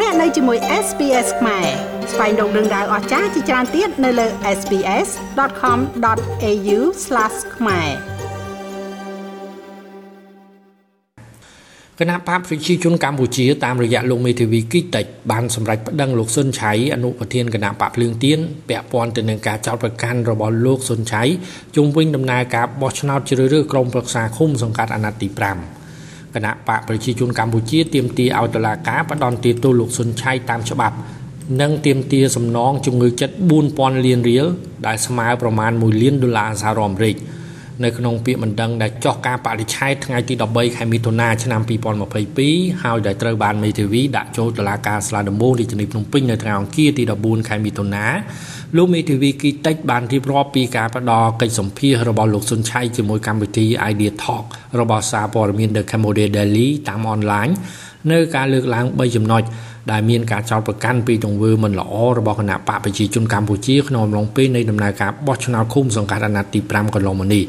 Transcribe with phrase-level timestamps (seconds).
[0.00, 1.66] លោកអ្នកនៅជាមួយ SPS ខ្មែរ
[2.12, 4.26] ស្វែងរកដឹងដៅអស្ចារ្យជាច្រើនទៀតនៅលើ
[4.58, 6.78] SPS.com.au/
[7.56, 7.88] ខ្មែរ
[12.00, 18.38] គណៈបកប្រជាជនកម្ពុជាតាមរយៈលោកមេធាវីគីតិចបានសម្រេចប្តឹងលោកសុនឆៃអនុប្រធានគណៈបកភ្លើងទៀន
[18.68, 21.22] ពាក់ព័ន្ធទៅនឹងការចោទប្រកាន់របស់លោកសុនឆៃ
[21.76, 25.83] ជុំវិញដំណើរការបោះឆ្នោតជ្រើសរើសក្រុមប្រឹក្សាឃុំសង្កាត់អាណត្តិទី5
[26.34, 30.96] គណៈបកប្រជាជនកម្ពុជាទាមទារឲ្យតុលាការផ្តន្ទាទោសលោកសុនឆៃតាមច្បាប់
[31.60, 33.34] និងទាមទារសំណងជំងឺចិត្ត
[33.70, 34.46] 4000លានរៀល
[34.86, 37.16] ដែលស្មើប្រមាណ1លានដុល្លារសហរដ្ឋអាមេរិក។
[37.82, 41.60] នៅក្នុងពាក្យបណ្ដឹងដែលចោះការបរិច្ឆេទថ្ងៃទី13ខែមិថុនាឆ្នាំ
[42.20, 48.04] 2022ហើយដែលត្រូវបានមេធាវីដាក់ចូលតុលាការស្លាដំបងរាជធានីភ្នំពេញនៅថ្ងៃអង្គារទី14ខែមិថុនា
[48.76, 54.44] លោកមេធាវីគីតិចបានរៀបរាប់ពីការផ្ដល់កិច្ចសម្ភាសរបស់លោកសុនឆៃជាមួយកម្មវិធី Idea Talk
[54.80, 57.48] របស់សារព័ត៌មាន The Cambodia Daily តាមអនឡាញ
[58.11, 59.43] នៅការលើកឡើង3ចំណុច
[59.91, 67.45] ដែលមានការចោទប្រកាន់ពីទង្វើមិនល្អរបស់គណៈបកប្រជាជនកម្ពុជាក្នុងអំឡុងពេលនៃដំណើរការបោះឆ្នោតឃុំសង្កាត់អាណត្តិទី5កន្លងមកនេះ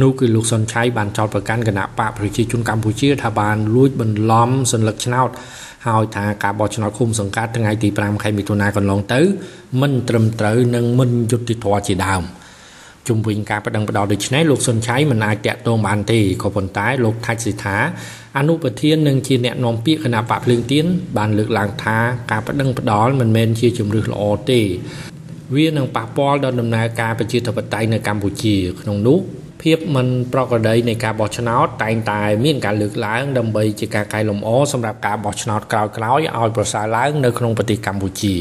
[0.00, 5.30] នោះគឺលោកសុនឆៃបានចោទប្រកាន់គណៈបកប្រជាជនកម្ពុជាថាបានលួចបន្លំសัญลักษณ์ឆ្នោត
[5.86, 9.20] ហើយថាការបោះឆ្នោតឃុំសង្កាត់ថ្ងៃទី5ខែមិថុនាកន្លងទៅ
[9.80, 12.22] មិនត្រឹមត្រូវនិងមិនយុត្តិធម៌ជាដើម
[13.09, 17.77] ជុំវិញការបដិងបដោដូចនេះលោកសុនឆៃមិនអាចតាក់ទងបានទេក៏ប៉ុន្តែលោកថាច់សិដ្ឋា
[18.37, 20.85] អនុប្រធាននិងជាអ្នកនាំពាក្យគណៈបកភ្លើងទៀន
[21.17, 21.97] បានលើកឡើងថា
[22.31, 24.61] ការបដិងបដោមិនមែនជាជំរឿសល្អទេ
[25.55, 29.19] វានឹងប៉ះពាល់ដល់ដំណើរការប្រជាធិបតេយ្យនៅកម្ពុជាក្នុងនោះ
[29.61, 35.89] ភាពមិនប្រក្រតីនៃការបោះឆ្នោតតែងតែមានការលើកឡើងដើម្បីជាការកែលម្អសម្រាប់ការបោះឆ្នោតក្រោយៗ
[36.37, 38.35] ឲ្យប្រសើរឡើងនៅក្នុងប្រទេសកម្ពុជា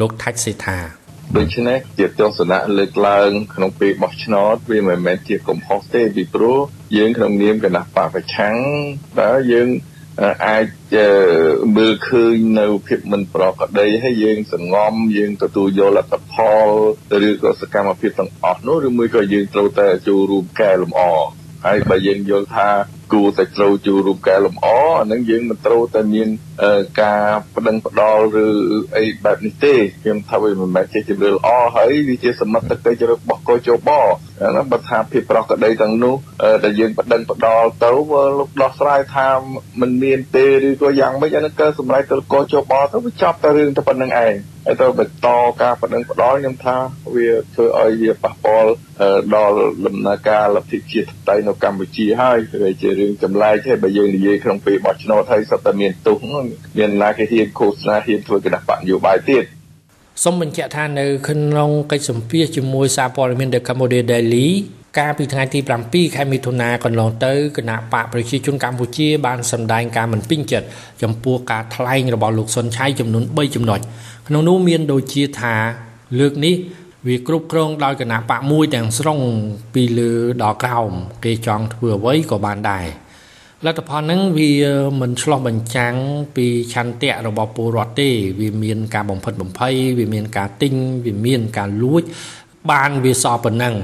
[0.00, 1.03] លោកថាច់សេដ្ឋា
[1.38, 6.58] ដូច្នេះជាទស្សនៈលើកឡើងក្នុងពេលបោះឆ្នោតវាមិនមែនជាកំហុសទេពីព្រោះ
[6.96, 8.56] យើងក្នុងនាមគណៈបពប្រឆាំង
[9.20, 9.68] តើយើង
[10.46, 10.66] អាច
[11.76, 16.34] មើលឃើញនៅភាពមិនប្រក្រតីហើយយើងសង្ងំយើងទទួលយកលទ្ធផ
[16.64, 16.68] ល
[17.28, 21.02] ឬក៏សកម្មភាពទាំងអស់នោះឬមួយក៏យើងត្រូវតែចូលរួមកែលម្អ
[21.66, 22.68] ហើយបើយើងយល់ថា
[23.14, 24.66] គួរតែត្រូវចូលរូបកែលម្អ
[25.00, 26.28] អានឹងយើងមិនត្រូវតែមាន
[27.02, 28.46] ការបដិងផ្ដាល់ឬ
[28.96, 33.90] អីបែបនេះទេខ្ញុំថាវាមិនមែនជាជំរឿល្អហើយវាជាសមត្ថកិច្ចរបស់កោជប
[34.56, 36.14] ណាបើថាភាពប្រកដីទាំងនោះ
[36.64, 37.90] ដែលយើងបដិងផ្ដាល់ទៅ
[38.38, 39.28] លោកដោះស្រាយថា
[39.80, 44.34] มันមានទេឬក៏យ៉ាងម៉េចអានឹងក៏សម្រាប់ទៅកោជបទៅវាចប់តែរឿងតែប៉ុណ្្នឹងឯង
[44.66, 45.28] ហើយទៅបន្ត
[45.62, 46.76] ការបដិងផ្ដាល់ខ្ញុំថា
[47.14, 48.70] វាធ្វើឲ្យវាប៉ះពាល់
[49.34, 56.16] ដល់ដំណើរការលទ្ធិជាតិតៃនៅកម្ពុជាហើយវាជារឿងចម្លែកទេបើយើងនិយាយក្នុងពេលបោះឆ្នោតហើយសុទ្ធតែមានទុះ
[56.78, 59.44] មានណាគេហ៊ានឃោសនាហ៊ានធ្វើគណៈបកនយោបាយទៀត
[60.22, 64.48] សូមបញ្ជាក់ថានៅក្នុងកិច្ចសម្ភាសជាមួយសារព័ត៌មាន The Cambodia Daily
[64.98, 70.66] កាលពីថ្ងៃទី7ខែមិថុនាកន្លងទៅគណៈបកប្រជាជនកម្ពុជាបានសម្ដែងការមិនពេញចិត្ត
[71.02, 73.80] ចំពោះការថ្លែងរបស់លោកសុនឆៃចំនួន3ចំណុច
[74.28, 75.54] ក្នុងនោះមានដូចជាថា
[76.18, 76.54] លើកនេះ
[77.06, 79.20] វាគ្រប់គ្រងដោយគណៈបកមួយទាំងស្រុង
[79.74, 80.92] ពីលើដល់ក្រោម
[81.24, 82.86] គេចង់ធ្វើអ្វីក៏បានដែរ
[83.64, 84.50] លទ្ធផលហ្នឹងវា
[85.00, 85.94] មិនឆ្លោះបញ្ចាំង
[86.36, 88.10] ពីឆន្ទៈរបស់ពលរដ្ឋទេ
[88.40, 92.02] វាមានការបំផិតបំភ័យវាមានការទិញវាមានការលួច
[92.70, 93.74] បានវាសអប៉ុណ្ណឹង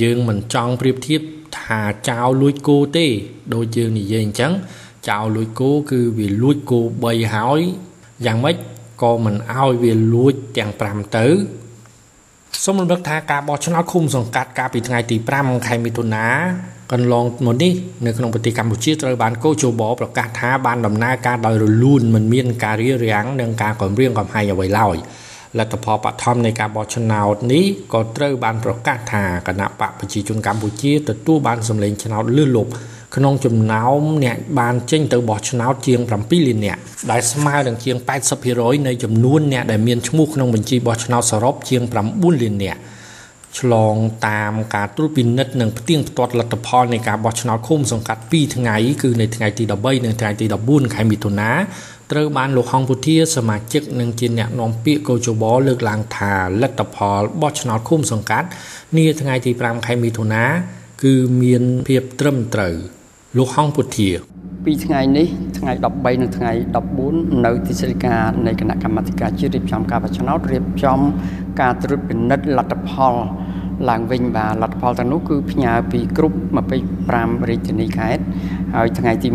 [0.00, 1.20] យើងមិនចង់ប្រៀបធៀប
[1.58, 3.06] ថាចៅលួចគោទេ
[3.54, 4.52] ដូចយើងនិយាយអញ្ចឹង
[5.08, 7.60] ចៅលួចគោគឺវាលួចគោ3ហើយ
[8.26, 8.56] យ៉ាងម៉េច
[9.02, 11.26] ក៏មិនឲ្យវាលួចទាំង5ទៅ
[12.64, 16.26] សូមរំលឹកថាការបោះឆ្នោតឃុំសង្កាត់កាលពីថ្ងៃទី5ខែមិថុនា
[16.92, 17.72] កន្លងមកនេះ
[18.06, 24.96] នៅក្នុងប្រទេសកម្ពុជាត្រូវបានកោជបប្រកាសថាបានដំណើរការដោយរលូនមិនមានការរារាំងនិងការគំរាមកំហែងអ្វីឡើយ
[25.58, 32.70] លទ្ធផលបឋមនៃការបោះឆ្នោតនេះក៏ត្រូវបានប្រកាសថាគណៈបកប្រជាជនកម្ពុជាទទួលបានសម្លេងឆ្នោតលើសលប់
[33.16, 36.80] ក្នុងចំណោមអ្នកបានចេញទៅបោះឆ្នោតជាង7លាននាក់
[37.10, 37.96] ដែលស្មើនឹងជាង
[38.42, 41.82] 80%នៃចំនួនអ្នកដែលមានឈ្មោះក្នុងបញ្ជីបោះឆ្នោតសរុបជាង
[42.12, 42.80] 9លាននាក់
[43.58, 43.96] ឆ្លង
[44.28, 51.50] តាមការត្រួតពិនិត្យនិងផ្ទៀងផ្ទាត់លទ្ធផលនៃការបោះឆ្នោតឃុំសង្កាត់2ថ្ងៃគឺនៅថ្ងៃទី13និងថ្ងៃទី14ខែមិថុនា
[52.12, 58.48] ត្រូវបានលោកហងពុធាសមាជិកនិងជាអ្នកនាំពាក្យកោជបលើកឡើងថាលទ្ធផលបោះឆ្នោតឃុំសង្កាត់
[58.96, 60.44] នាថ្ងៃទី5ខែមិថុនា
[61.04, 62.97] គឺមានភាពត្រឹមត្រូវ
[63.36, 64.08] លោកហងពុធា
[64.64, 65.26] ពីថ្ងៃនេះ
[65.58, 66.52] ថ្ងៃ13និងថ្ងៃ
[66.98, 70.98] 14នៅទីស្តីការនៃគណៈកម្មាធិការជាតិរៀបចំការបោះឆ្នោតរៀបចំ
[71.60, 73.14] ការត្រួតពិនិត្យលទ្ធផល
[73.88, 76.38] ឡើងវិញបាទលទ្ធផលទាំងនោះគឺផ្ញើពីគ្រប់
[76.94, 78.22] 25រាជធានីខេត្ត
[78.76, 79.28] ហើយថ្ងៃទី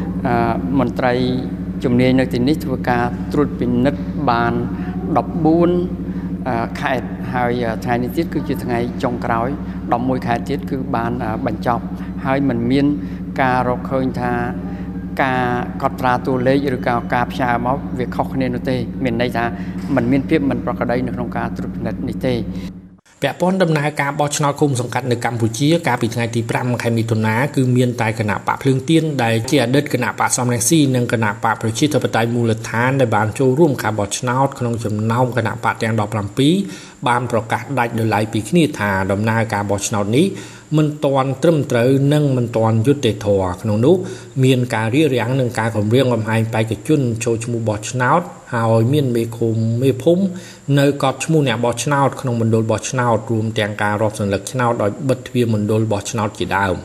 [0.00, 1.14] 1មន្ត្រី
[1.84, 4.52] ជំនាញនៅទីនេះធ្វើការត្រួតពិនិត្យបាន
[5.32, 6.01] 14
[6.81, 7.51] ខេត្តហើយ
[7.83, 9.49] ថ្ងៃនេះទៀតគឺជាថ្ងៃចុងក្រោយ
[9.87, 11.11] 11ខេត្តទៀតគឺបាន
[11.45, 11.83] បញ្ចប់
[12.25, 12.85] ហើយมันមាន
[13.41, 14.33] ការរកឃើញថា
[15.23, 15.43] ការ
[15.81, 19.45] កត់ត្រាតួលេខឬក៏ការផ្ញើមកវាខុសគ្នានោះទេ មានន័យថា
[19.95, 22.33] มันមានភាពមិនប្រក្រតីនៅក្នុងការត្រួតពិនិត្យនេះទេ
[23.22, 35.94] ពាក់ព័ន្ធដំណើរការបោះឆ្នោតគុំសង្កាត់នៅកម្ពុជាកាលពីថ្ងៃទី5ខែមិថុនាគឺមានតែគណៈបកភ្លើងទៀនដែលជាអតីតគណៈបកសំរងស៊ីនិងគណៈបកប្រជាធិបតេយ្យមូលដ្ឋានដែលបានចូលរួមការបោះឆ្នោតក្នុងចំណោមគណៈបកទាំង
[36.50, 40.26] 17បានប្រកាសដាច់ដោយឡែកពីគ្នាថាដំណើរការបោះឆ្នោតនេះ
[40.76, 43.94] មិនទាន់ត្រឹមត្រូវនិងមិនទាន់យុត្តិធម៌ក្នុងនោះ
[44.44, 48.20] មានការរៀបរៀងនិងការគម្រាមកំហែងបេក្ខជនចូលឈ្មោះបោះឆ្នោត
[48.54, 50.24] ហើយមានមេឃុំមេភូមិ
[50.78, 56.76] នៅកត់ឈ្មោះអ្នកបោះឆ្នោតក្នុងមណ្ឌលបោះឆ្នោតរួមទាំងការរាប់សន្លឹកឆ្នោតដោយបិទទ្វារមណ្ឌលបោះឆ្នោតជាដើម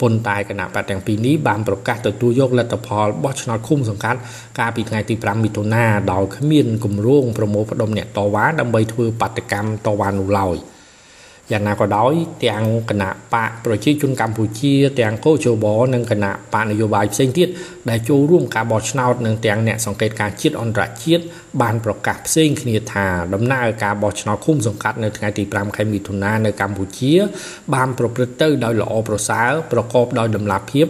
[0.00, 4.18] ប៉ុន្តែគណៈបកទាំងពីរនេះបានប្រកាសទទួលយកលទ្ធផលបោះឆ្នោតឃុំសង្កាត់
[4.58, 10.58] កាលពីថ្ងៃទី5មិថុនាដោយគ្មានគម្រោងប្រមូលផ្ដុំអ្នកតវ៉ាដើម្បីធ្វើបាតកម្មតវ៉ានោះឡើយ។
[11.52, 12.14] យ៉ាងណាក៏ដោយ
[12.44, 17.48] ទាំងគណៈបកប្រជាជនកម្ពុជា ទាំងកោជបនិងគណៈបកនយោបាយផ្សេងទៀត
[17.90, 21.22] ដែលចូលរួមការបោះឆ្នោតនិងទាំងអ្នកសង្កេតការជាតិអន្តរជាតិ
[21.62, 27.12] បានប្រកាសផ្សេងគ្នាថាដំណើរការបោះឆ្នោតឃុំសង្កាត់នៅថ្ងៃទី5ខែមិថុនានៅកម្ពុជា
[27.74, 30.86] បានប្រព្រឹត្តទៅដោយល្អប្រសើរប្រកបដោយតម្លាភាព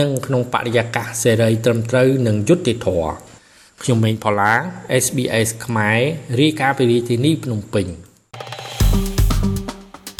[0.00, 3.10] និងក្នុងបរិយាកាសសេរីត្រឹមត្រូវនិងយុត្តិធម៌
[3.82, 4.52] ខ្ញុំម៉េងផល្លា
[5.04, 6.00] SBS ខ្មែរ
[6.40, 8.05] រាយការណ៍ពីរាជធានីភ្នំពេញ